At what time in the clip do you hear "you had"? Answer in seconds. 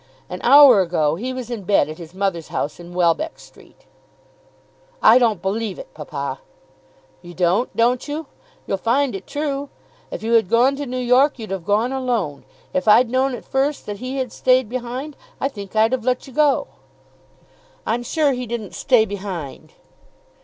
10.23-10.49